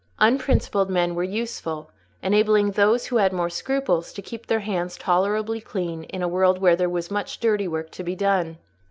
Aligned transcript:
Unprincipled 0.17 0.89
men 0.89 1.13
were 1.13 1.21
useful, 1.21 1.91
enabling 2.23 2.71
those 2.71 3.05
who 3.05 3.17
had 3.17 3.31
more 3.31 3.51
scruples 3.51 4.11
to 4.11 4.23
keep 4.23 4.47
their 4.47 4.61
hands 4.61 4.97
tolerably 4.97 5.61
clean 5.61 6.05
in 6.05 6.23
a 6.23 6.27
world 6.27 6.57
where 6.57 6.75
there 6.75 6.89
was 6.89 7.11
much 7.11 7.39
dirty 7.39 7.67
work 7.67 7.91
to 7.91 8.03
be 8.03 8.15
done. 8.15 8.57